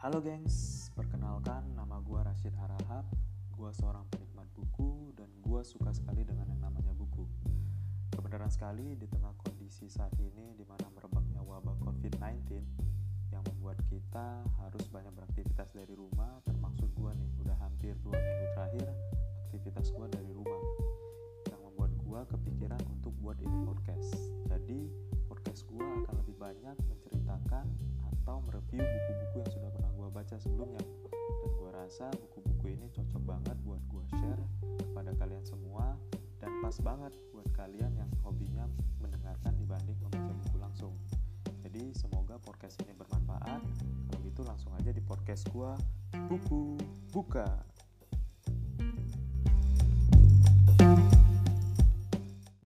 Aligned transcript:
Halo 0.00 0.24
gengs, 0.24 0.88
perkenalkan 0.96 1.76
nama 1.76 2.00
gue 2.00 2.16
Rashid 2.24 2.56
Harahap 2.56 3.04
Gue 3.52 3.68
seorang 3.68 4.08
penikmat 4.08 4.48
buku 4.56 5.12
dan 5.12 5.28
gue 5.44 5.60
suka 5.60 5.92
sekali 5.92 6.24
dengan 6.24 6.48
yang 6.48 6.56
namanya 6.56 6.96
buku. 6.96 7.28
Kebenaran 8.08 8.48
sekali 8.48 8.96
di 8.96 9.04
tengah 9.04 9.36
kondisi 9.36 9.92
saat 9.92 10.16
ini 10.16 10.56
di 10.56 10.64
mana 10.64 10.88
merebaknya 10.88 11.44
wabah 11.44 11.76
COVID-19 11.84 12.16
Yang 13.28 13.42
membuat 13.52 13.76
kita 13.92 14.40
harus 14.64 14.88
banyak 14.88 15.12
beraktivitas 15.12 15.76
dari 15.76 15.92
rumah 15.92 16.19
baca 30.20 30.36
sebelumnya. 30.36 30.84
Dan 31.40 31.50
gue 31.56 31.70
rasa 31.72 32.12
buku-buku 32.12 32.76
ini 32.76 32.92
cocok 32.92 33.22
banget 33.24 33.56
buat 33.64 33.80
gue 33.88 34.04
share 34.20 34.42
kepada 34.76 35.16
kalian 35.16 35.40
semua 35.48 35.96
dan 36.36 36.60
pas 36.60 36.76
banget 36.84 37.16
buat 37.32 37.48
kalian 37.56 37.88
yang 37.96 38.10
hobinya 38.20 38.68
mendengarkan 39.00 39.56
dibanding 39.56 39.96
membaca 40.04 40.32
buku 40.44 40.56
langsung. 40.60 40.92
Jadi 41.64 41.96
semoga 41.96 42.36
podcast 42.36 42.76
ini 42.84 42.92
bermanfaat. 42.92 43.64
Kalau 44.12 44.20
gitu 44.20 44.44
langsung 44.44 44.76
aja 44.76 44.92
di 44.92 45.00
podcast 45.00 45.48
gue 45.48 45.72
buku 46.28 46.76
buka 47.16 47.48